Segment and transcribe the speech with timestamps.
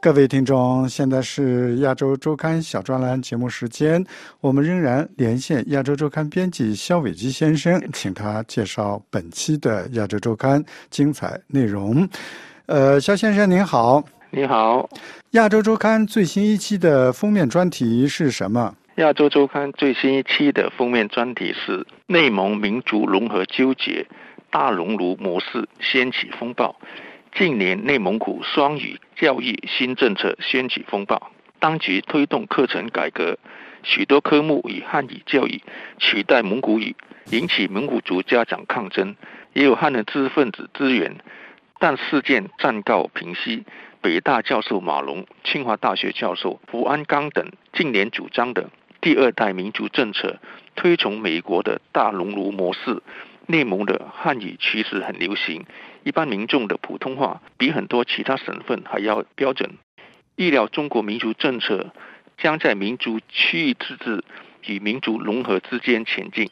[0.00, 4.04] 各位听众，现在是亚洲周刊小专栏节目时间，
[4.40, 12.08] 我们仍然连线亚洲周刊编辑肖伟基先生，请他介绍本期的亚洲周刊精彩内容。
[12.66, 14.88] 呃，肖先生您好，你好。
[15.32, 18.72] 亚洲周刊最新一期的封面专题是什么？
[18.96, 24.06] 亚洲周刊最新一期的封面专题是内蒙民族融合纠结，
[24.48, 26.76] 大熔炉模式掀起风暴。
[27.34, 33.38] 近年，内蒙古双语教育新政策掀起风暴，当局推动课程改革，
[33.82, 35.62] 许多科目以汉语教育
[35.98, 36.96] 取代蒙古语，
[37.30, 39.14] 引起蒙古族家长抗争，
[39.52, 41.16] 也有汉人知识分子支援。
[41.78, 43.64] 但事件暂告平息。
[44.00, 48.70] 北大教授马龙、清华大学教授胡安刚等近年主张的
[49.00, 50.38] 第二代民族政策，
[50.76, 53.02] 推崇美国的大熔炉模式。
[53.50, 55.64] 内蒙的汉语其实很流行。
[56.04, 59.70] 一般民众的普通话比很多其他省份还要标准。
[60.36, 61.92] 预料中国民族政策
[62.36, 64.22] 将在民族区域自治
[64.66, 66.50] 与民族融合之间前进。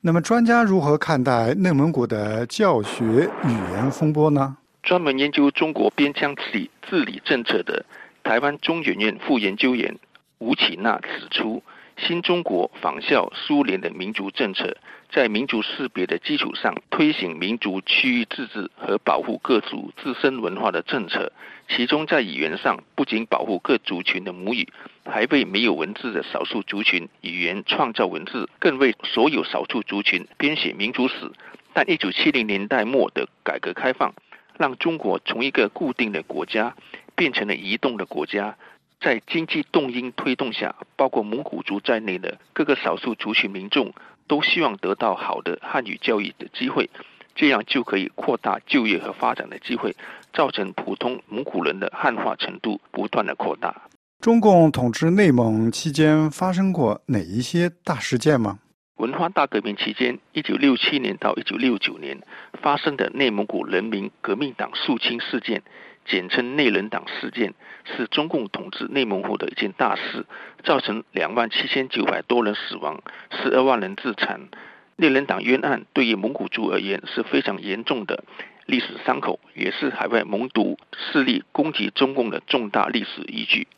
[0.00, 3.04] 那么，专家如何看待内蒙古的教学
[3.44, 4.56] 语言风波呢？
[4.82, 7.84] 专门研究中国边疆治理治理政策的
[8.24, 9.96] 台湾中研院副研究员
[10.38, 11.62] 吴启娜指出。
[11.98, 14.76] 新中国仿效苏联的民族政策，
[15.10, 21.32] 在民族识别的基础上推行民族区域自治和保护各族自身文化的政策。
[21.68, 24.66] 其中，在语言上不仅保护各族群的母语，
[25.04, 31.30] 还为没有文字的少数族群语言创造文字，更为所有少数族群编写民族史。
[31.74, 34.14] 但一九七零年代末的改革开放，
[34.56, 36.74] 让中国从一个固定的国家
[37.16, 38.56] 变成了移动的国家。
[39.00, 43.92] 在经济动因推动下，包括蒙古族在内的各个少数族群民众
[44.26, 46.90] 都希望得到好的汉语教育的机会，
[47.34, 49.94] 这样就可以扩大就业和发展的机会，
[50.32, 53.82] 造成普通蒙古人的汉化程度不断的扩大。
[54.20, 58.58] 中共统治内蒙期间发生过哪一些大事件吗？
[58.96, 62.20] 文化大革命期间，一九六七年到一九六九年
[62.60, 65.62] 发生的内蒙古人民革命党肃清事件。
[66.08, 67.54] 简称内人党事件
[67.84, 70.24] 是中共统治内蒙古的一件大事，
[70.64, 74.48] 造成两万七千九百多人死亡，十二万人自残。
[74.96, 78.24] 内人党冤案对于蒙古族而言是非常严重的
[78.66, 83.68] 历史伤口，也是海外蒙独势力攻击中共的重大历史依据。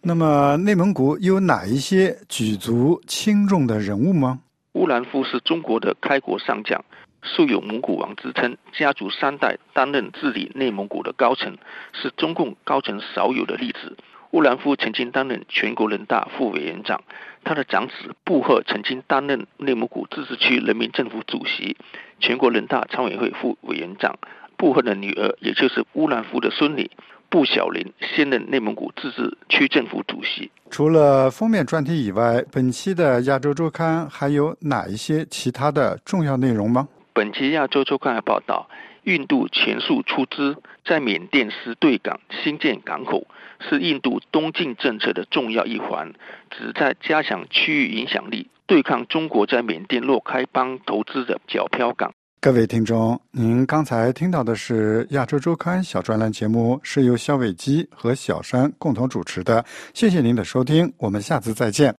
[0.00, 4.38] 那么，内蒙古有哪一些举足轻重的人物吗？
[4.74, 6.82] 乌兰夫是中国的开国上将。
[7.22, 11.56] 素有蒙古王之称，家族三代担任治理内蒙古的高层，
[11.92, 13.96] 是中共高层少有的例子。
[14.32, 17.02] 乌兰夫曾经担任全国人大副委员长，
[17.44, 21.76] 他的长子布赫曾经担任内蒙古自治区人民政府主席、
[22.20, 24.18] 全国人大常委会副委员长。
[24.58, 26.90] 布赫的女儿，也就是乌兰夫的孙女
[27.30, 30.50] 布小林，现任内蒙古自治区政府主席。
[30.68, 36.86] 除了封面专题以外，本期的亚洲周刊还有哪一些其他的重要内容吗？
[37.18, 38.68] 本期亚洲周刊的报道，
[39.02, 43.26] 印度全数出资在缅甸石对港新建港口，
[43.58, 46.12] 是印度东进政策的重要一环，
[46.48, 52.12] 旨在加强区域影响力，对抗中国在缅甸若开邦投资的皎漂港。
[52.40, 59.64] 各位听众，您刚才听到的是亚洲周刊小专栏节目，是由肖伟基和小山共同主持的。
[59.92, 61.92] 谢谢您的收听，我们下次再见。